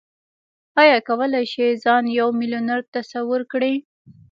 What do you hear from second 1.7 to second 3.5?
ځان يو ميليونر تصور